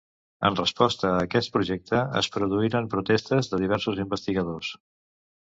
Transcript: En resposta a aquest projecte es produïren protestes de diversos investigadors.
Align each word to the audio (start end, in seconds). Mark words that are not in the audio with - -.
En 0.47 0.55
resposta 0.59 1.09
a 1.09 1.19
aquest 1.25 1.51
projecte 1.57 2.01
es 2.21 2.29
produïren 2.37 2.89
protestes 2.97 3.53
de 3.53 3.63
diversos 3.67 4.03
investigadors. 4.09 4.73